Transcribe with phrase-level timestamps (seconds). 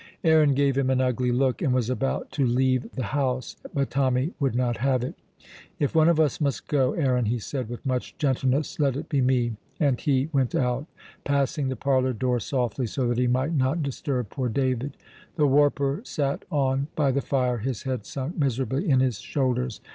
[0.23, 4.33] Aaron gave him an ugly look, and was about to leave the house; but Tommy
[4.39, 5.13] would not have it.
[5.77, 9.21] "If one of us must go, Aaron," he said, with much gentleness, "let it be
[9.21, 10.87] me"; and he went out,
[11.23, 14.97] passing the parlour door softly, so that he might not disturb poor David.
[15.35, 19.81] The warper sat on by the fire, his head sunk miserably in his shoulders.